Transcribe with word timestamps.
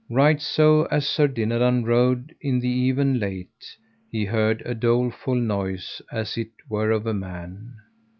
Right 0.09 0.41
so 0.41 0.85
as 0.85 1.07
Sir 1.07 1.27
Dinadan 1.27 1.83
rode 1.85 2.33
in 2.41 2.59
the 2.59 2.67
even 2.67 3.19
late 3.19 3.77
he 4.11 4.25
heard 4.25 4.63
a 4.65 4.73
doleful 4.73 5.35
noise 5.35 6.01
as 6.11 6.37
it 6.39 6.49
were 6.67 6.89
of 6.89 7.05
a 7.05 7.13
man. 7.13 7.75